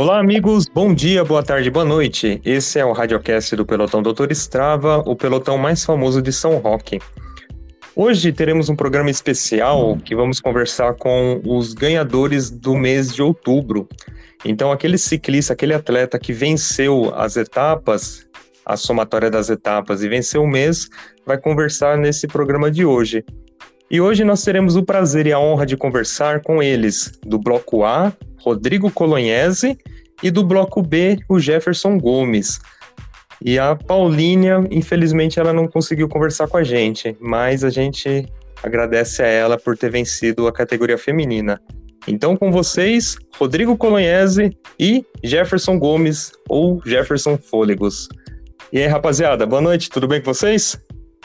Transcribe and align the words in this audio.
Olá, 0.00 0.20
amigos. 0.20 0.66
Bom 0.68 0.94
dia, 0.94 1.24
boa 1.24 1.42
tarde, 1.42 1.68
boa 1.72 1.84
noite. 1.84 2.40
Esse 2.44 2.78
é 2.78 2.84
o 2.84 2.92
Radiocast 2.92 3.56
do 3.56 3.66
Pelotão 3.66 4.00
Doutor 4.00 4.30
Estrava, 4.30 4.98
o 4.98 5.16
pelotão 5.16 5.58
mais 5.58 5.84
famoso 5.84 6.22
de 6.22 6.32
São 6.32 6.56
Roque. 6.58 7.00
Hoje 7.96 8.32
teremos 8.32 8.68
um 8.68 8.76
programa 8.76 9.10
especial 9.10 9.98
que 10.04 10.14
vamos 10.14 10.38
conversar 10.38 10.94
com 10.94 11.40
os 11.44 11.74
ganhadores 11.74 12.48
do 12.48 12.76
mês 12.76 13.12
de 13.12 13.22
outubro. 13.22 13.88
Então, 14.44 14.70
aquele 14.70 14.96
ciclista, 14.96 15.52
aquele 15.52 15.74
atleta 15.74 16.16
que 16.16 16.32
venceu 16.32 17.12
as 17.16 17.36
etapas, 17.36 18.24
a 18.64 18.76
somatória 18.76 19.28
das 19.28 19.50
etapas 19.50 20.04
e 20.04 20.08
venceu 20.08 20.44
o 20.44 20.48
mês, 20.48 20.88
vai 21.26 21.38
conversar 21.38 21.98
nesse 21.98 22.28
programa 22.28 22.70
de 22.70 22.84
hoje. 22.84 23.24
E 23.90 24.02
hoje 24.02 24.22
nós 24.22 24.42
teremos 24.44 24.76
o 24.76 24.82
prazer 24.82 25.26
e 25.26 25.32
a 25.32 25.40
honra 25.40 25.64
de 25.64 25.74
conversar 25.74 26.42
com 26.42 26.62
eles, 26.62 27.10
do 27.24 27.38
Bloco 27.38 27.84
A, 27.84 28.12
Rodrigo 28.38 28.90
Colognese, 28.90 29.78
e 30.22 30.30
do 30.30 30.44
Bloco 30.44 30.82
B, 30.82 31.18
o 31.26 31.38
Jefferson 31.38 31.96
Gomes. 31.98 32.60
E 33.42 33.58
a 33.58 33.74
Paulinha, 33.74 34.66
infelizmente, 34.70 35.40
ela 35.40 35.54
não 35.54 35.66
conseguiu 35.66 36.06
conversar 36.06 36.48
com 36.48 36.58
a 36.58 36.64
gente, 36.64 37.16
mas 37.18 37.64
a 37.64 37.70
gente 37.70 38.26
agradece 38.62 39.22
a 39.22 39.26
ela 39.26 39.56
por 39.56 39.78
ter 39.78 39.90
vencido 39.90 40.46
a 40.46 40.52
categoria 40.52 40.98
feminina. 40.98 41.58
Então, 42.06 42.36
com 42.36 42.52
vocês, 42.52 43.16
Rodrigo 43.38 43.74
Colognese 43.74 44.54
e 44.78 45.02
Jefferson 45.24 45.78
Gomes, 45.78 46.32
ou 46.46 46.82
Jefferson 46.84 47.38
Fôlegos. 47.38 48.06
E 48.70 48.78
aí, 48.78 48.86
rapaziada, 48.86 49.46
boa 49.46 49.62
noite, 49.62 49.88
tudo 49.88 50.06
bem 50.06 50.20
com 50.20 50.34
vocês? 50.34 50.78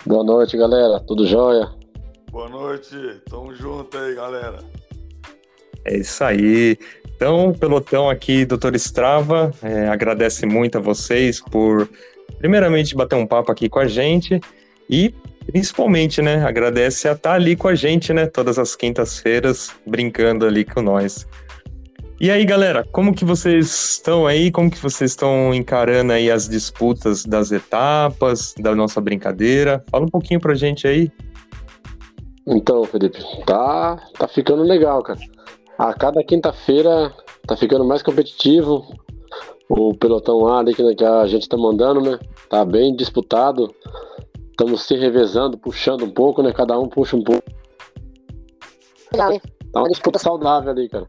Boa 0.06 0.24
noite, 0.24 0.56
galera, 0.56 1.02
tudo 1.02 1.28
jóia? 1.28 1.83
Boa 2.34 2.50
noite, 2.50 2.96
tamo 3.30 3.54
junto 3.54 3.96
aí, 3.96 4.16
galera. 4.16 4.58
É 5.86 5.98
isso 5.98 6.24
aí. 6.24 6.80
Então, 7.16 7.54
pelotão 7.54 8.10
aqui, 8.10 8.44
doutor 8.44 8.76
Strava, 8.76 9.52
é, 9.62 9.88
agradece 9.88 10.44
muito 10.44 10.80
a 10.80 10.82
vocês 10.82 11.40
por, 11.40 11.88
primeiramente, 12.40 12.96
bater 12.96 13.18
um 13.18 13.28
papo 13.28 13.52
aqui 13.52 13.70
com 13.70 13.78
a 13.78 13.86
gente 13.86 14.42
e, 14.90 15.14
principalmente, 15.46 16.24
né, 16.24 16.44
agradece 16.44 17.08
a 17.08 17.12
estar 17.12 17.34
ali 17.34 17.56
com 17.56 17.68
a 17.68 17.76
gente, 17.76 18.12
né, 18.12 18.26
todas 18.26 18.58
as 18.58 18.76
quintas-feiras, 18.76 19.70
brincando 19.86 20.44
ali 20.44 20.66
com 20.66 20.82
nós. 20.82 21.28
E 22.20 22.32
aí, 22.32 22.44
galera, 22.46 22.84
como 22.92 23.14
que 23.14 23.24
vocês 23.24 23.92
estão 23.92 24.26
aí? 24.26 24.50
Como 24.50 24.72
que 24.72 24.80
vocês 24.80 25.12
estão 25.12 25.54
encarando 25.54 26.14
aí 26.14 26.32
as 26.32 26.50
disputas 26.50 27.26
das 27.26 27.52
etapas, 27.52 28.56
da 28.58 28.74
nossa 28.74 29.00
brincadeira? 29.00 29.86
Fala 29.92 30.06
um 30.06 30.10
pouquinho 30.10 30.40
pra 30.40 30.56
gente 30.56 30.88
aí. 30.88 31.12
Então, 32.48 32.84
Felipe, 32.84 33.20
tá, 33.46 33.96
tá 34.18 34.28
ficando 34.28 34.64
legal, 34.64 35.02
cara. 35.02 35.20
A 35.78 35.94
cada 35.94 36.24
quinta-feira 36.24 37.14
tá 37.48 37.56
ficando 37.56 37.86
mais 37.86 38.04
competitivo. 38.04 38.86
O 39.70 39.94
pelotão 39.96 40.48
A 40.48 40.60
ali 40.60 40.74
que 40.74 41.04
a 41.04 41.26
gente 41.26 41.48
tá 41.48 41.58
mandando, 41.58 42.02
né? 42.02 42.20
Tá 42.50 42.66
bem 42.66 42.96
disputado. 42.96 43.74
Estamos 44.52 44.84
se 44.84 44.96
revezando, 44.96 45.58
puxando 45.58 46.04
um 46.04 46.12
pouco, 46.12 46.44
né? 46.44 46.52
Cada 46.52 46.78
um 46.78 46.88
puxa 46.88 47.16
um 47.16 47.24
pouco. 47.24 47.44
Legal? 49.12 49.40
Tá 49.72 49.80
uma 49.80 49.90
disputa 49.90 50.20
saudável 50.20 50.72
ali, 50.72 50.88
cara. 50.90 51.08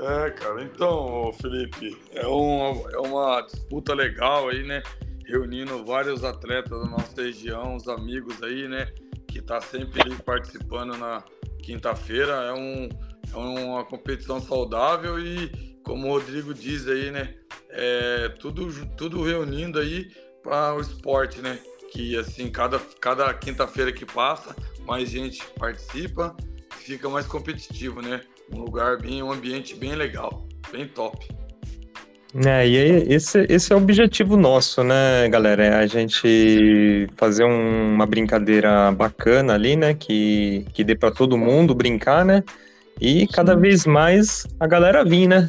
É, 0.00 0.30
cara, 0.30 0.62
então, 0.62 1.32
Felipe, 1.40 1.96
é 2.12 2.26
uma, 2.26 2.90
é 2.92 2.98
uma 2.98 3.40
disputa 3.42 3.94
legal 3.94 4.48
aí, 4.48 4.62
né? 4.62 4.82
Reunindo 5.26 5.84
vários 5.84 6.24
atletas 6.24 6.80
da 6.80 6.86
nossa 6.86 7.20
região, 7.20 7.76
os 7.76 7.88
amigos 7.88 8.42
aí, 8.42 8.68
né? 8.68 8.86
Que 9.28 9.42
tá 9.42 9.60
sempre 9.60 10.14
participando 10.24 10.96
na, 10.96 11.24
quinta-feira. 11.66 12.32
É, 12.32 12.52
um, 12.52 12.88
é 13.32 13.36
uma 13.36 13.84
competição 13.84 14.40
saudável 14.40 15.18
e, 15.18 15.50
como 15.82 16.06
o 16.06 16.10
Rodrigo 16.12 16.54
diz 16.54 16.86
aí, 16.86 17.10
né? 17.10 17.34
É 17.70 18.28
tudo, 18.40 18.68
tudo 18.96 19.22
reunindo 19.22 19.80
aí 19.80 20.08
para 20.42 20.74
o 20.74 20.80
esporte, 20.80 21.40
né? 21.40 21.58
Que 21.90 22.16
assim, 22.16 22.50
cada, 22.50 22.78
cada 23.00 23.34
quinta-feira 23.34 23.92
que 23.92 24.06
passa, 24.06 24.54
mais 24.86 25.10
gente 25.10 25.44
participa, 25.58 26.36
fica 26.70 27.08
mais 27.08 27.26
competitivo, 27.26 28.00
né? 28.00 28.22
Um 28.52 28.60
lugar 28.60 28.98
bem, 28.98 29.22
um 29.22 29.32
ambiente 29.32 29.74
bem 29.74 29.96
legal, 29.96 30.46
bem 30.70 30.86
top. 30.86 31.28
É, 32.44 32.68
e 32.68 32.76
aí, 32.76 32.90
esse, 33.08 33.46
esse 33.48 33.72
é 33.72 33.76
o 33.76 33.78
objetivo 33.78 34.36
nosso, 34.36 34.84
né, 34.84 35.26
galera? 35.30 35.64
É 35.64 35.74
a 35.76 35.86
gente 35.86 37.08
fazer 37.16 37.44
um, 37.44 37.94
uma 37.94 38.04
brincadeira 38.04 38.92
bacana 38.92 39.54
ali, 39.54 39.74
né? 39.74 39.94
Que, 39.94 40.66
que 40.74 40.84
dê 40.84 40.94
para 40.94 41.10
todo 41.10 41.38
mundo 41.38 41.74
brincar, 41.74 42.26
né? 42.26 42.44
E 43.00 43.26
cada 43.28 43.54
Sim. 43.54 43.60
vez 43.60 43.86
mais 43.86 44.46
a 44.60 44.66
galera 44.66 45.02
vir, 45.02 45.26
né? 45.26 45.48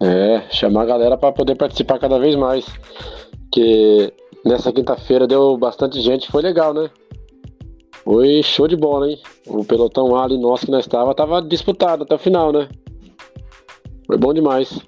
É, 0.00 0.42
chamar 0.52 0.82
a 0.82 0.86
galera 0.86 1.16
para 1.16 1.32
poder 1.32 1.56
participar 1.56 1.98
cada 1.98 2.18
vez 2.18 2.36
mais. 2.36 2.64
Que 3.52 4.12
nessa 4.44 4.72
quinta-feira 4.72 5.26
deu 5.26 5.56
bastante 5.56 6.00
gente, 6.00 6.30
foi 6.30 6.42
legal, 6.42 6.72
né? 6.72 6.88
Foi 8.04 8.40
show 8.44 8.68
de 8.68 8.76
bola, 8.76 9.10
hein? 9.10 9.18
O 9.48 9.64
pelotão 9.64 10.14
ali 10.16 10.38
nosso 10.38 10.66
que 10.66 10.70
nós 10.70 10.84
estava 10.84 11.12
tava 11.12 11.42
disputado 11.42 12.04
até 12.04 12.14
o 12.14 12.18
final, 12.18 12.52
né? 12.52 12.68
Foi 14.06 14.16
bom 14.16 14.32
demais. 14.32 14.80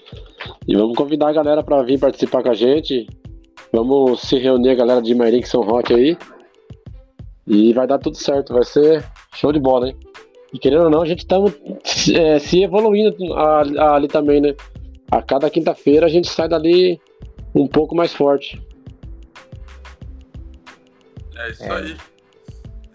E 0.67 0.77
vamos 0.77 0.97
convidar 0.97 1.28
a 1.28 1.33
galera 1.33 1.62
para 1.62 1.83
vir 1.83 1.99
participar 1.99 2.43
com 2.43 2.51
a 2.51 2.55
gente. 2.55 3.06
Vamos 3.73 4.21
se 4.23 4.39
reunir 4.39 4.71
a 4.71 4.75
galera 4.75 5.03
de 5.03 5.15
Mairim 5.15 5.41
que 5.41 5.49
são 5.49 5.61
hot 5.61 5.93
aí. 5.93 6.17
E 7.47 7.73
vai 7.73 7.87
dar 7.87 7.99
tudo 7.99 8.17
certo, 8.17 8.53
vai 8.53 8.65
ser 8.65 9.05
show 9.34 9.53
de 9.53 9.59
bola, 9.59 9.89
hein? 9.89 9.97
E 10.53 10.59
querendo 10.59 10.84
ou 10.84 10.91
não, 10.91 11.03
a 11.03 11.06
gente 11.06 11.27
tá 11.27 11.37
é, 12.15 12.39
se 12.39 12.62
evoluindo 12.62 13.17
ali 13.78 14.09
também, 14.09 14.41
né? 14.41 14.55
A 15.11 15.23
cada 15.23 15.51
quinta-feira 15.51 16.06
a 16.06 16.09
gente 16.09 16.28
sai 16.28 16.49
dali 16.49 17.01
um 17.55 17.67
pouco 17.67 17.95
mais 17.95 18.12
forte. 18.12 18.61
É 21.37 21.51
isso 21.51 21.65
é. 21.65 21.72
aí. 21.72 21.97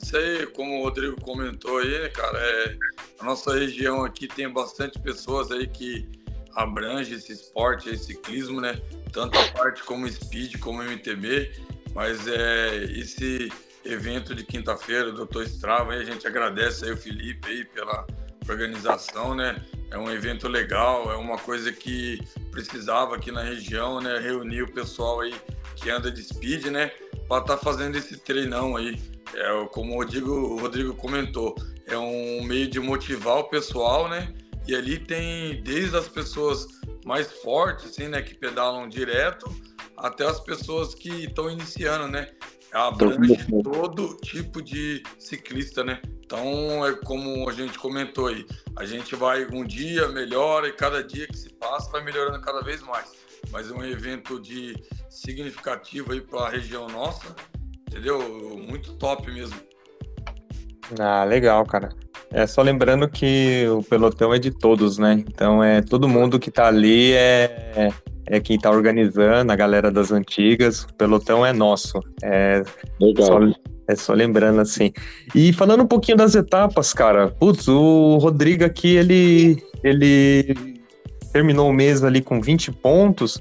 Isso 0.02 0.18
aí, 0.18 0.46
como 0.48 0.80
o 0.80 0.84
Rodrigo 0.84 1.20
comentou 1.22 1.80
aí, 1.80 2.00
né, 2.00 2.10
cara, 2.10 2.38
é, 2.38 2.78
a 3.20 3.26
nossa 3.26 3.54
região 3.54 4.06
aqui 4.06 4.28
tem 4.28 4.48
bastante 4.48 5.00
pessoas 5.00 5.52
aí 5.52 5.66
que 5.66 6.08
abrange 6.56 7.14
esse 7.14 7.34
esporte, 7.34 7.90
esse 7.90 8.06
ciclismo, 8.06 8.62
né? 8.62 8.82
Tanto 9.12 9.38
a 9.38 9.48
parte 9.50 9.84
como 9.84 10.08
speed, 10.08 10.58
como 10.60 10.82
MTB, 10.82 11.52
mas 11.94 12.28
é 12.28 12.84
esse 12.86 13.52
evento 13.84 14.34
de 14.34 14.44
quinta-feira, 14.44 15.12
Doutor 15.12 15.44
Strava, 15.44 15.94
aí 15.94 16.02
a 16.02 16.06
gente 16.06 16.26
agradece 16.26 16.86
aí 16.86 16.92
o 16.92 16.98
Felipe 16.98 17.48
aí 17.48 17.66
pela 17.66 18.08
organização, 18.50 19.36
né? 19.36 19.64
É 19.92 19.98
um 19.98 20.10
evento 20.12 20.48
legal, 20.48 21.12
é 21.12 21.16
uma 21.16 21.38
coisa 21.38 21.72
que 21.72 22.20
precisava 22.52 23.16
aqui 23.16 23.32
na 23.32 23.44
região, 23.44 24.02
né? 24.02 24.18
Reunir 24.20 24.64
o 24.64 24.72
pessoal 24.72 25.22
aí 25.22 25.34
que 25.76 25.90
anda 25.90 26.10
de 26.10 26.24
speed, 26.24 26.68
né? 26.68 26.92
Para 27.28 27.42
estar 27.42 27.58
tá 27.58 27.58
fazendo 27.58 27.96
esse 27.98 28.18
treinão 28.18 28.76
aí. 28.76 29.00
É, 29.34 29.68
como 29.72 29.94
o 29.94 29.96
Rodrigo, 29.98 30.32
o 30.32 30.60
Rodrigo 30.60 30.96
comentou, 30.96 31.56
é 31.86 31.98
um 31.98 32.44
meio 32.44 32.68
de 32.68 32.80
motivar 32.80 33.38
o 33.38 33.44
pessoal, 33.46 34.08
né? 34.08 34.34
E 34.68 34.76
ali 34.76 34.98
tem 34.98 35.62
desde 35.62 35.96
as 35.96 36.08
pessoas 36.08 36.68
mais 37.06 37.32
fortes, 37.32 37.92
assim, 37.92 38.08
né, 38.08 38.22
que 38.22 38.34
pedalam 38.34 38.90
direto, 38.90 39.46
até 39.98 40.26
as 40.26 40.40
pessoas 40.40 40.96
que 40.96 41.26
estão 41.26 41.50
iniciando, 41.50 42.08
né? 42.08 42.32
Abrange 42.74 43.46
todo 43.64 44.18
tipo 44.18 44.62
de 44.62 45.02
ciclista, 45.18 45.84
né? 45.84 46.02
Então, 46.26 46.86
é 46.86 46.94
como 46.94 47.48
a 47.48 47.54
gente 47.54 47.78
comentou 47.78 48.28
aí, 48.28 48.46
a 48.76 48.86
gente 48.86 49.16
vai 49.16 49.46
um 49.46 49.64
dia 49.64 50.10
melhora 50.10 50.68
e 50.68 50.74
cada 50.74 51.04
dia 51.04 51.28
que 51.28 51.38
se 51.38 51.50
passa 51.54 51.90
vai 51.92 52.04
melhorando 52.04 52.42
cada 52.42 52.62
vez 52.62 52.82
mais. 52.82 53.14
Mas 53.52 53.70
é 53.70 53.74
um 53.74 53.86
evento 53.86 54.42
de 54.42 54.76
significativo 55.10 56.12
aí 56.12 56.20
para 56.20 56.48
a 56.48 56.50
região 56.50 56.88
nossa, 56.88 57.36
entendeu? 57.88 58.20
Muito 58.68 58.94
top 58.98 59.32
mesmo. 59.32 59.60
Ah, 61.00 61.24
legal, 61.24 61.66
cara. 61.66 61.90
É 62.32 62.46
só 62.48 62.62
lembrando 62.62 63.08
que 63.08 63.66
o 63.70 63.82
pelotão 63.84 64.34
é 64.34 64.40
de 64.40 64.52
todos, 64.52 64.98
né? 64.98 65.24
Então 65.28 65.64
é 65.64 65.82
todo 65.82 66.08
mundo 66.08 66.40
que 66.40 66.52
tá 66.52 66.68
ali 66.68 67.14
é, 67.14 67.92
é 68.28 68.40
quem 68.40 68.58
tá 68.58 68.70
organizando, 68.70 69.52
a 69.52 69.56
galera 69.56 69.92
das 69.92 70.12
antigas. 70.12 70.84
O 70.84 70.94
pelotão 70.96 71.46
é 71.46 71.54
nosso. 71.54 72.00
É 72.24 72.64
Legal. 73.00 73.28
Só, 73.28 73.40
é 73.88 73.96
só 73.96 74.14
lembrando 74.14 74.60
assim. 74.62 74.92
E 75.34 75.54
falando 75.54 75.84
um 75.84 75.88
pouquinho 75.88 76.18
das 76.18 76.36
etapas, 76.36 76.94
cara. 76.94 77.30
Putz, 77.30 77.68
o 77.68 78.18
Rodrigo 78.18 78.66
aqui, 78.66 78.96
ele, 78.96 79.64
ele 79.84 80.80
terminou 81.32 81.70
o 81.70 81.74
mês 81.74 82.04
ali 82.04 82.22
com 82.22 82.42
20 82.42 82.72
pontos. 82.72 83.40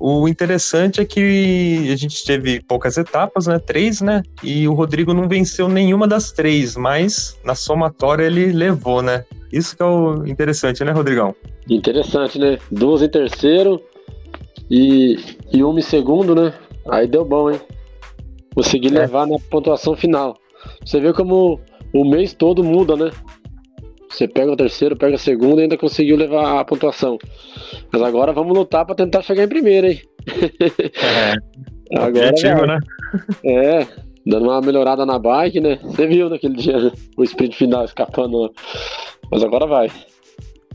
O 0.00 0.26
interessante 0.26 1.00
é 1.00 1.04
que 1.04 1.90
a 1.92 1.96
gente 1.96 2.24
teve 2.24 2.60
poucas 2.62 2.96
etapas, 2.96 3.46
né? 3.46 3.58
Três, 3.58 4.00
né? 4.00 4.22
E 4.42 4.66
o 4.66 4.72
Rodrigo 4.72 5.12
não 5.12 5.28
venceu 5.28 5.68
nenhuma 5.68 6.08
das 6.08 6.32
três, 6.32 6.74
mas 6.74 7.38
na 7.44 7.54
somatória 7.54 8.24
ele 8.24 8.46
levou, 8.46 9.02
né? 9.02 9.26
Isso 9.52 9.76
que 9.76 9.82
é 9.82 9.86
o 9.86 10.26
interessante, 10.26 10.82
né, 10.82 10.92
Rodrigão? 10.92 11.34
Interessante, 11.68 12.38
né? 12.38 12.58
Duas 12.70 13.02
em 13.02 13.08
terceiro 13.08 13.82
e, 14.70 15.18
e 15.52 15.62
uma 15.62 15.78
em 15.78 15.82
segundo, 15.82 16.34
né? 16.34 16.54
Aí 16.88 17.06
deu 17.06 17.24
bom, 17.24 17.50
hein? 17.50 17.60
Consegui 18.54 18.88
é. 18.88 19.00
levar 19.00 19.26
na 19.26 19.36
pontuação 19.50 19.94
final. 19.94 20.34
Você 20.82 20.98
vê 20.98 21.12
como 21.12 21.60
o 21.92 22.04
mês 22.04 22.32
todo 22.32 22.64
muda, 22.64 22.96
né? 22.96 23.10
você 24.10 24.26
pega 24.26 24.52
o 24.52 24.56
terceiro, 24.56 24.96
pega 24.96 25.14
o 25.14 25.18
segundo 25.18 25.60
e 25.60 25.62
ainda 25.62 25.78
conseguiu 25.78 26.16
levar 26.16 26.60
a 26.60 26.64
pontuação. 26.64 27.16
Mas 27.92 28.02
agora 28.02 28.32
vamos 28.32 28.56
lutar 28.56 28.84
para 28.84 28.94
tentar 28.94 29.22
chegar 29.22 29.44
em 29.44 29.48
primeiro, 29.48 29.88
hein? 29.88 30.00
É. 31.02 31.34
agora, 31.98 32.28
objetivo, 32.28 32.66
né? 32.66 32.78
É, 33.44 33.86
dando 34.26 34.44
uma 34.44 34.60
melhorada 34.60 35.04
na 35.04 35.18
bike, 35.18 35.60
né? 35.60 35.78
Você 35.82 36.06
viu 36.06 36.28
naquele 36.28 36.54
dia 36.54 36.78
né? 36.78 36.92
o 37.16 37.24
sprint 37.24 37.56
final 37.56 37.84
escapando. 37.84 38.52
Mas 39.30 39.42
agora 39.42 39.66
vai. 39.66 39.90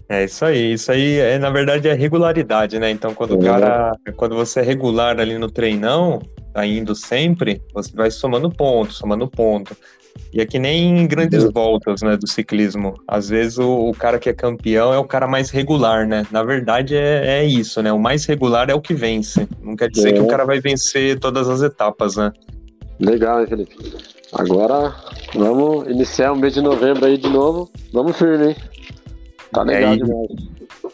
É 0.07 0.23
isso 0.23 0.45
aí, 0.45 0.73
isso 0.73 0.91
aí 0.91 1.17
é 1.17 1.39
na 1.39 1.49
verdade 1.49 1.87
é 1.87 1.93
regularidade, 1.93 2.77
né? 2.77 2.91
Então 2.91 3.13
quando 3.13 3.35
o 3.35 3.39
cara, 3.39 3.91
quando 4.15 4.35
você 4.35 4.59
é 4.59 4.63
regular 4.63 5.19
ali 5.19 5.37
no 5.37 5.49
treinão, 5.49 6.21
tá 6.53 6.65
indo 6.65 6.93
sempre, 6.93 7.59
você 7.73 7.91
vai 7.95 8.11
somando 8.11 8.49
ponto, 8.51 8.93
somando 8.93 9.27
ponto. 9.27 9.75
E 10.33 10.41
é 10.41 10.45
que 10.45 10.59
nem 10.59 10.99
em 10.99 11.07
grandes 11.07 11.43
voltas, 11.51 12.01
né, 12.01 12.17
do 12.17 12.27
ciclismo. 12.27 12.93
Às 13.07 13.29
vezes 13.29 13.57
o, 13.57 13.89
o, 13.89 13.93
cara 13.93 14.19
que 14.19 14.29
é 14.29 14.33
campeão 14.33 14.93
é 14.93 14.97
o 14.97 15.05
cara 15.05 15.27
mais 15.27 15.49
regular, 15.49 16.05
né? 16.05 16.25
Na 16.29 16.43
verdade 16.43 16.95
é, 16.95 17.39
é 17.39 17.45
isso, 17.45 17.81
né? 17.81 17.91
O 17.91 17.99
mais 17.99 18.25
regular 18.25 18.69
é 18.69 18.73
o 18.73 18.81
que 18.81 18.93
vence. 18.93 19.47
Não 19.61 19.75
quer 19.75 19.89
dizer 19.89 20.09
é. 20.09 20.13
que 20.13 20.19
o 20.19 20.27
cara 20.27 20.45
vai 20.45 20.59
vencer 20.59 21.19
todas 21.19 21.47
as 21.47 21.61
etapas, 21.61 22.17
né? 22.17 22.33
Legal, 22.99 23.41
hein, 23.41 23.47
Felipe? 23.47 23.75
Agora 24.33 24.93
vamos 25.33 25.87
iniciar 25.87 26.33
o 26.33 26.35
mês 26.35 26.53
de 26.53 26.61
novembro 26.61 27.05
aí 27.05 27.17
de 27.17 27.29
novo. 27.29 27.71
Vamos 27.93 28.17
firme, 28.17 28.49
hein? 28.49 28.55
Tá 29.53 29.63
legal 29.63 29.93
é, 29.93 29.97
demais. 29.97 30.29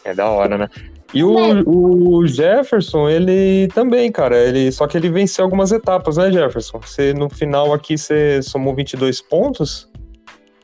É 0.04 0.14
da 0.14 0.28
hora, 0.28 0.56
né? 0.56 0.68
E 1.14 1.22
o, 1.22 1.68
o, 1.68 2.26
Jefferson, 2.26 3.08
ele 3.08 3.68
também, 3.68 4.10
cara, 4.10 4.36
ele 4.36 4.72
só 4.72 4.86
que 4.86 4.96
ele 4.96 5.10
venceu 5.10 5.44
algumas 5.44 5.70
etapas, 5.70 6.16
né, 6.16 6.32
Jefferson? 6.32 6.80
Você 6.80 7.12
no 7.12 7.28
final 7.28 7.74
aqui 7.74 7.98
você 7.98 8.42
somou 8.42 8.74
22 8.74 9.20
pontos, 9.20 9.90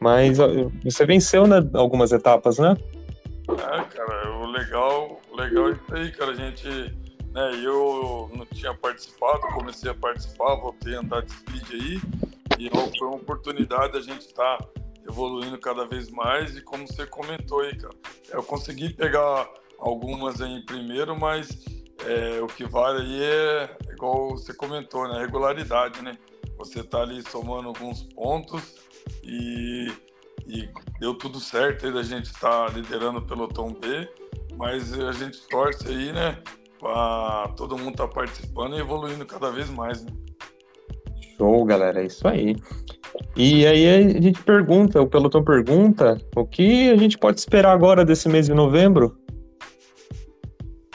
mas 0.01 0.39
você 0.83 1.05
venceu 1.05 1.47
né, 1.47 1.63
algumas 1.75 2.13
etapas, 2.13 2.59
né? 2.59 2.77
É, 3.51 3.83
cara, 3.83 4.39
o 4.39 4.47
legal, 4.47 5.21
o 5.31 5.37
legal 5.37 5.69
é 5.69 5.73
isso 5.73 5.95
aí, 5.95 6.13
cara, 6.13 6.33
a 6.33 6.35
gente, 6.35 6.69
né, 6.69 7.51
eu 7.63 8.31
não 8.35 8.47
tinha 8.47 8.73
participado, 8.73 9.41
comecei 9.55 9.91
a 9.91 9.95
participar, 9.95 10.57
voltei 10.57 10.97
a 10.97 11.01
andar 11.01 11.23
de 11.23 11.33
speed 11.33 11.71
aí, 11.73 12.01
e 12.59 12.71
foi 12.71 13.07
uma 13.07 13.17
oportunidade 13.17 13.99
a 13.99 14.01
gente 14.01 14.23
estar 14.23 14.57
tá 14.57 14.67
evoluindo 15.07 15.59
cada 15.59 15.87
vez 15.87 16.11
mais 16.11 16.57
e 16.57 16.63
como 16.63 16.87
você 16.87 17.07
comentou 17.07 17.61
aí, 17.61 17.77
cara, 17.77 17.95
eu 18.31 18.43
consegui 18.43 18.93
pegar 18.93 19.47
algumas 19.79 20.41
em 20.41 20.61
primeiro, 20.63 21.19
mas 21.19 21.49
é, 22.05 22.41
o 22.41 22.47
que 22.47 22.65
vale 22.65 23.03
aí 23.03 23.23
é, 23.23 23.77
igual 23.93 24.31
você 24.31 24.53
comentou, 24.53 25.09
né? 25.09 25.21
Regularidade, 25.21 26.03
né? 26.03 26.17
Você 26.57 26.83
tá 26.83 27.03
ali 27.03 27.23
somando 27.23 27.69
alguns 27.69 28.03
pontos 28.15 28.77
e, 29.23 29.93
e 30.47 30.69
deu 31.01 31.15
tudo 31.15 31.39
certo 31.39 31.87
aí 31.87 31.93
da 31.93 32.03
gente 32.03 32.27
estar 32.27 32.67
tá 32.67 32.73
liderando 32.73 33.19
o 33.19 33.27
pelotão 33.27 33.73
B, 33.73 34.09
mas 34.57 34.93
a 34.93 35.13
gente 35.13 35.41
torce 35.49 35.89
aí, 35.89 36.13
né? 36.13 36.39
Pra 36.79 37.53
todo 37.57 37.79
mundo 37.79 37.97
tá 37.97 38.09
participando 38.09 38.77
e 38.77 38.81
evoluindo 38.81 39.27
cada 39.27 39.51
vez 39.51 39.69
mais, 39.69 40.05
né? 40.05 40.13
Show, 41.37 41.65
galera, 41.65 42.03
é 42.03 42.07
isso 42.07 42.27
aí. 42.27 42.57
E 43.37 43.67
aí 43.67 43.87
a 43.89 44.21
gente 44.21 44.43
pergunta, 44.43 45.01
o 45.01 45.07
pelotão 45.07 45.43
pergunta, 45.43 46.21
o 46.37 46.45
que 46.45 46.91
a 46.91 46.97
gente 46.97 47.19
pode 47.19 47.39
esperar 47.39 47.73
agora 47.73 48.05
desse 48.05 48.29
mês 48.29 48.47
de 48.47 48.55
novembro? 48.55 49.18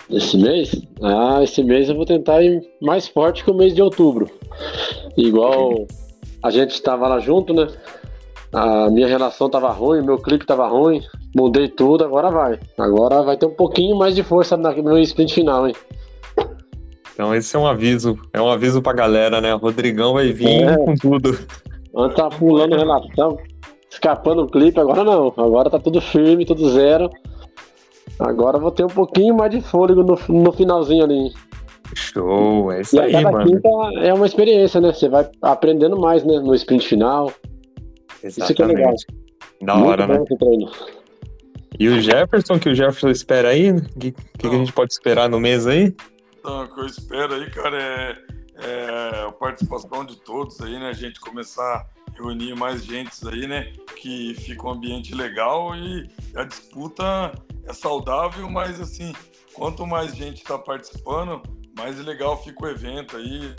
Esse 0.10 0.38
mês? 0.38 0.72
Ah, 1.02 1.40
esse 1.44 1.64
mês 1.64 1.90
eu 1.90 1.96
vou 1.96 2.06
tentar 2.06 2.42
ir 2.42 2.62
mais 2.82 3.08
forte 3.08 3.44
que 3.44 3.52
o 3.52 3.54
mês 3.54 3.74
de 3.74 3.82
outubro. 3.82 4.30
Igual 5.18 5.88
a 6.42 6.50
gente 6.50 6.72
estava 6.72 7.08
lá 7.08 7.20
junto, 7.20 7.54
né? 7.54 7.68
A 8.52 8.90
minha 8.90 9.08
relação 9.08 9.50
tava 9.50 9.72
ruim, 9.72 10.04
meu 10.04 10.20
clipe 10.20 10.46
tava 10.46 10.68
ruim, 10.68 11.02
mudei 11.36 11.68
tudo, 11.68 12.04
agora 12.04 12.30
vai. 12.30 12.60
Agora 12.78 13.24
vai 13.24 13.36
ter 13.36 13.48
um 13.48 13.56
pouquinho 13.56 13.96
mais 13.96 14.16
de 14.16 14.22
força 14.22 14.56
no 14.56 15.00
sprint 15.00 15.34
final, 15.34 15.68
hein? 15.68 15.76
Então 17.14 17.34
esse 17.34 17.56
é 17.56 17.60
um 17.60 17.66
aviso, 17.66 18.18
é 18.32 18.42
um 18.42 18.50
aviso 18.50 18.82
pra 18.82 18.94
galera, 18.94 19.40
né? 19.40 19.56
O 19.56 19.58
Rodrigão 19.58 20.14
vai 20.14 20.32
vir 20.32 20.64
é. 20.64 20.78
com 20.78 20.96
tudo. 20.96 21.38
Antes 21.96 22.18
tava 22.18 22.36
pulando 22.36 22.76
relação, 22.76 23.38
escapando 23.90 24.44
o 24.44 24.48
clipe, 24.48 24.80
agora 24.80 25.04
não. 25.04 25.34
Agora 25.38 25.70
tá 25.70 25.80
tudo 25.80 26.02
firme, 26.02 26.46
tudo 26.46 26.70
zero. 26.70 27.10
Agora 28.20 28.60
vou 28.60 28.72
ter 28.72 28.84
um 28.84 28.90
pouquinho 28.90 29.36
mais 29.36 29.52
de 29.52 29.62
fôlego 29.62 30.04
no, 30.04 30.42
no 30.42 30.52
finalzinho 30.52 31.04
ali. 31.04 31.34
Show, 31.96 32.72
é 32.72 32.82
isso 32.82 32.96
e 32.96 33.00
aí, 33.00 33.12
cada 33.12 33.32
mano. 33.32 33.46
quinta 33.46 33.70
é 34.02 34.14
uma 34.14 34.26
experiência, 34.26 34.82
né? 34.82 34.94
Você 34.94 35.10
vai 35.10 35.30
aprendendo 35.42 36.00
mais, 36.00 36.24
né? 36.24 36.40
No 36.40 36.56
sprint 36.56 36.88
final. 36.88 37.32
Exatamente. 38.24 38.40
Isso 38.42 38.54
que 38.54 38.64
é 38.64 38.66
legal. 38.66 38.94
Da 39.62 39.76
hora, 39.76 40.08
né? 40.08 40.24
E 41.80 41.88
o 41.90 42.02
Jefferson, 42.02 42.60
que 42.60 42.70
o 42.70 42.76
Jefferson 42.76 43.10
espera 43.10 43.50
aí? 43.50 43.72
O 43.72 44.00
que, 44.00 44.12
que, 44.12 44.48
a 44.48 44.52
gente 44.52 44.72
pode 44.72 44.94
esperar 44.94 45.30
no 45.30 45.40
mês 45.40 45.66
aí? 45.66 45.96
Então, 46.40 46.64
o 46.64 46.68
que 46.68 46.82
eu 46.82 46.86
espero 46.86 47.34
aí, 47.34 47.50
cara, 47.50 47.82
é, 47.82 48.18
é 48.60 49.26
a 49.28 49.32
participação 49.32 50.06
de 50.06 50.18
todos 50.18 50.60
aí, 50.62 50.80
né? 50.80 50.90
A 50.90 50.94
gente 50.94 51.20
começar 51.20 51.88
reunir 52.16 52.56
mais 52.56 52.84
gente 52.84 53.12
aí, 53.28 53.48
né? 53.48 53.74
Que 53.98 54.34
fica 54.36 54.68
um 54.68 54.72
ambiente 54.72 55.14
legal 55.14 55.76
e 55.76 56.10
a 56.36 56.44
disputa 56.44 57.32
é 57.66 57.74
saudável, 57.74 58.50
mas 58.50 58.80
assim, 58.80 59.14
quanto 59.54 59.86
mais 59.86 60.16
gente 60.16 60.42
está 60.42 60.58
participando, 60.58 61.42
mais 61.78 61.98
legal 62.00 62.42
fica 62.44 62.66
o 62.66 62.70
evento 62.70 63.18
aí. 63.18 63.56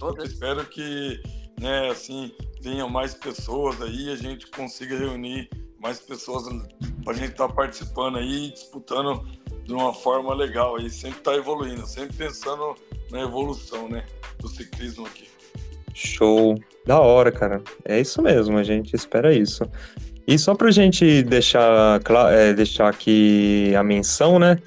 Eu 0.00 0.24
espero 0.24 0.64
que, 0.64 1.22
né, 1.60 1.90
assim, 1.90 2.32
venham 2.62 2.88
mais 2.88 3.14
pessoas 3.14 3.80
aí, 3.82 4.10
a 4.10 4.16
gente 4.16 4.46
consiga 4.46 4.98
reunir 4.98 5.48
mais 5.78 6.00
pessoas 6.00 6.44
para 7.04 7.12
a 7.12 7.16
gente 7.16 7.32
estar 7.32 7.48
tá 7.48 7.54
participando 7.54 8.18
aí, 8.18 8.50
disputando 8.50 9.26
de 9.64 9.72
uma 9.72 9.92
forma 9.92 10.34
legal 10.34 10.76
aí, 10.76 10.90
sempre 10.90 11.18
está 11.18 11.34
evoluindo, 11.34 11.86
sempre 11.86 12.16
pensando 12.16 12.74
na 13.10 13.20
evolução, 13.20 13.88
né, 13.88 14.06
do 14.38 14.48
ciclismo 14.48 15.06
aqui. 15.06 15.28
Show, 15.94 16.54
da 16.86 17.00
hora, 17.00 17.30
cara. 17.30 17.60
É 17.84 18.00
isso 18.00 18.22
mesmo, 18.22 18.56
a 18.58 18.62
gente 18.62 18.94
espera 18.94 19.34
isso. 19.34 19.64
E 20.26 20.38
só 20.38 20.54
para 20.54 20.68
a 20.68 20.72
gente 20.72 21.22
deixar, 21.22 22.00
é, 22.32 22.52
deixar 22.52 22.88
aqui 22.88 23.74
a 23.76 23.82
menção, 23.82 24.38
né? 24.38 24.58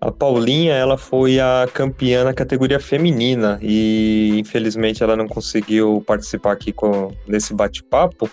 A 0.00 0.10
Paulinha, 0.10 0.72
ela 0.72 0.96
foi 0.96 1.38
a 1.38 1.68
campeã 1.72 2.24
na 2.24 2.32
categoria 2.32 2.80
feminina 2.80 3.58
e 3.60 4.38
infelizmente 4.38 5.02
ela 5.02 5.14
não 5.14 5.28
conseguiu 5.28 6.02
participar 6.06 6.52
aqui 6.52 6.72
com, 6.72 7.12
nesse 7.26 7.52
bate-papo, 7.52 8.30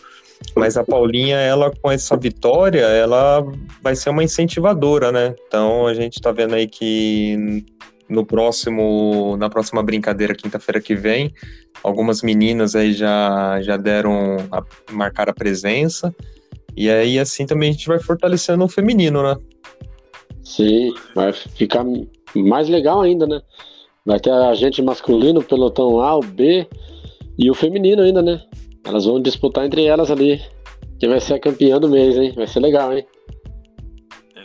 mas 0.56 0.78
a 0.78 0.84
Paulinha, 0.84 1.36
ela 1.36 1.72
com 1.82 1.92
essa 1.92 2.16
vitória, 2.16 2.84
ela 2.84 3.46
vai 3.82 3.96
ser 3.96 4.12
uma 4.12 4.24
incentivadora, 4.24 5.12
né? 5.12 5.36
Então 5.48 5.88
a 5.88 5.94
gente 5.94 6.14
está 6.14 6.32
vendo 6.32 6.56
aí 6.56 6.68
que 6.68 7.66
no 8.10 8.26
próximo, 8.26 9.36
na 9.38 9.50
próxima 9.50 9.84
brincadeira, 9.84 10.36
quinta-feira 10.36 10.80
que 10.80 10.96
vem, 10.96 11.34
algumas 11.84 12.22
meninas 12.22 12.76
aí 12.76 12.94
já, 12.94 13.62
já 13.62 13.78
deram, 13.78 14.38
a, 14.52 14.64
marcar 14.92 15.30
a 15.30 15.34
presença. 15.34 16.16
E 16.76 16.90
aí, 16.90 17.20
assim, 17.20 17.46
também 17.46 17.70
a 17.70 17.72
gente 17.74 17.88
vai 17.88 18.00
fortalecendo 18.00 18.64
o 18.64 18.70
feminino, 18.70 19.24
né? 19.24 19.36
Sim, 20.44 20.94
vai 21.16 21.34
ficar 21.34 21.84
mais 22.36 22.70
legal 22.70 23.02
ainda, 23.02 23.28
né? 23.28 23.42
Vai 24.06 24.20
ter 24.20 24.32
a 24.32 24.54
gente 24.54 24.82
masculino, 24.82 25.42
o 25.42 25.44
pelotão 25.44 26.00
A, 26.00 26.16
o 26.16 26.22
B 26.22 26.68
e 27.38 27.52
o 27.52 27.54
feminino 27.54 28.02
ainda, 28.02 28.22
né? 28.22 28.42
Elas 28.86 29.06
vão 29.06 29.22
disputar 29.22 29.66
entre 29.66 29.86
elas 29.86 30.10
ali. 30.10 30.42
Quem 31.00 31.10
vai 31.10 31.20
ser 31.20 31.34
a 31.34 31.40
campeã 31.40 31.80
do 31.80 31.90
mês, 31.90 32.16
hein? 32.16 32.32
Vai 32.36 32.48
ser 32.48 32.62
legal, 32.62 32.96
hein? 32.96 33.06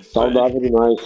Isso 0.00 0.12
Saudável 0.12 0.60
aí. 0.60 0.68
demais. 0.68 1.00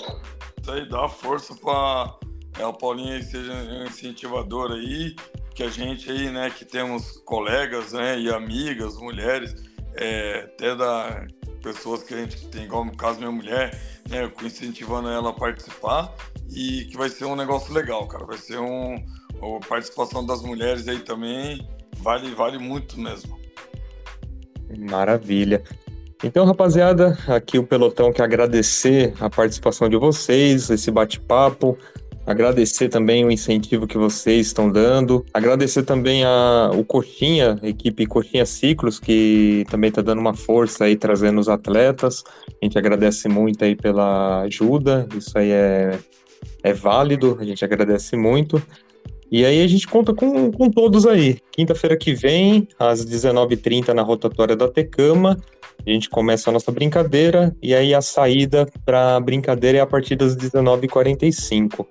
Isso 0.62 0.70
aí, 0.70 0.88
dá 0.88 1.06
força 1.08 1.54
pra 1.54 2.16
é, 2.58 2.66
o 2.66 2.72
Paulinho 2.72 3.14
aí 3.14 3.22
seja 3.22 3.52
um 3.52 3.84
incentivador 3.86 4.72
aí, 4.72 5.14
que 5.54 5.62
a 5.62 5.68
gente 5.68 6.10
aí, 6.10 6.30
né, 6.30 6.50
que 6.50 6.64
temos 6.64 7.18
colegas, 7.24 7.92
né, 7.92 8.18
e 8.18 8.30
amigas, 8.30 8.96
mulheres, 8.96 9.54
é, 9.94 10.44
até 10.44 10.74
da 10.74 11.26
pessoas 11.62 12.04
que 12.04 12.14
a 12.14 12.18
gente 12.18 12.46
tem, 12.48 12.64
igual 12.64 12.84
no 12.84 12.96
caso 12.96 13.18
minha 13.18 13.32
mulher, 13.32 13.76
né, 14.08 14.30
incentivando 14.44 15.08
ela 15.08 15.30
a 15.30 15.32
participar 15.32 16.14
e 16.48 16.84
que 16.84 16.96
vai 16.96 17.08
ser 17.08 17.24
um 17.24 17.34
negócio 17.34 17.74
legal, 17.74 18.06
cara. 18.06 18.24
Vai 18.24 18.38
ser 18.38 18.58
um 18.58 18.94
a 19.42 19.66
participação 19.66 20.24
das 20.24 20.42
mulheres 20.42 20.88
aí 20.88 21.00
também 21.00 21.68
vale 21.98 22.34
vale 22.34 22.58
muito 22.58 22.98
mesmo. 23.00 23.36
Maravilha. 24.78 25.62
Então, 26.24 26.46
rapaziada, 26.46 27.18
aqui 27.28 27.58
o 27.58 27.66
pelotão 27.66 28.12
quer 28.12 28.22
agradecer 28.22 29.12
a 29.20 29.28
participação 29.28 29.88
de 29.88 29.96
vocês, 29.96 30.70
esse 30.70 30.90
bate-papo. 30.90 31.76
Agradecer 32.26 32.88
também 32.88 33.24
o 33.24 33.30
incentivo 33.30 33.86
que 33.86 33.96
vocês 33.96 34.48
estão 34.48 34.68
dando. 34.68 35.24
Agradecer 35.32 35.84
também 35.84 36.24
a, 36.24 36.70
o 36.74 36.84
Coxinha, 36.84 37.56
a 37.62 37.68
equipe 37.68 38.04
Coxinha 38.04 38.44
Ciclos, 38.44 38.98
que 38.98 39.64
também 39.70 39.88
está 39.88 40.02
dando 40.02 40.18
uma 40.18 40.34
força 40.34 40.86
aí, 40.86 40.96
trazendo 40.96 41.38
os 41.38 41.48
atletas. 41.48 42.24
A 42.60 42.64
gente 42.64 42.76
agradece 42.76 43.28
muito 43.28 43.64
aí 43.64 43.76
pela 43.76 44.40
ajuda. 44.40 45.08
Isso 45.16 45.38
aí 45.38 45.52
é, 45.52 45.98
é 46.64 46.72
válido, 46.72 47.38
a 47.40 47.44
gente 47.44 47.64
agradece 47.64 48.16
muito. 48.16 48.60
E 49.30 49.44
aí 49.44 49.62
a 49.62 49.66
gente 49.66 49.86
conta 49.86 50.12
com, 50.12 50.50
com 50.50 50.68
todos 50.68 51.06
aí. 51.06 51.38
Quinta-feira 51.52 51.96
que 51.96 52.12
vem, 52.12 52.66
às 52.76 53.04
19h30, 53.04 53.92
na 53.92 54.02
rotatória 54.02 54.56
da 54.56 54.68
Tecama, 54.68 55.36
a 55.84 55.90
gente 55.90 56.10
começa 56.10 56.50
a 56.50 56.52
nossa 56.52 56.72
brincadeira 56.72 57.54
e 57.62 57.74
aí 57.74 57.94
a 57.94 58.00
saída 58.00 58.66
para 58.84 59.16
a 59.16 59.20
brincadeira 59.20 59.78
é 59.78 59.80
a 59.80 59.86
partir 59.86 60.16
das 60.16 60.36
19h45. 60.36 61.86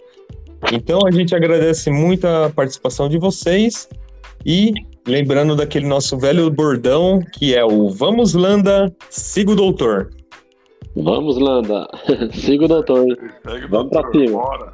Então 0.71 0.99
a 1.05 1.11
gente 1.11 1.35
agradece 1.35 1.89
muito 1.91 2.25
a 2.25 2.49
participação 2.49 3.07
de 3.07 3.17
vocês 3.17 3.87
e 4.45 4.73
lembrando 5.07 5.55
daquele 5.55 5.87
nosso 5.87 6.17
velho 6.17 6.49
bordão 6.49 7.19
que 7.33 7.55
é 7.55 7.63
o 7.63 7.89
Vamos 7.89 8.33
Landa, 8.33 8.93
siga 9.09 9.51
o 9.51 9.55
doutor. 9.55 10.09
Vamos, 10.95 11.37
Landa. 11.37 11.87
siga 12.31 12.65
o 12.65 12.67
doutor. 12.69 13.05
Vamos 13.69 13.89
para 13.89 14.11
cima. 14.11 14.41
Bora. 14.41 14.73